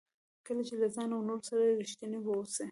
کله 0.45 0.61
چې 0.67 0.75
له 0.81 0.87
ځان 0.95 1.09
او 1.15 1.21
نورو 1.27 1.47
سره 1.49 1.63
ریښتیني 1.81 2.19
واوسئ. 2.21 2.67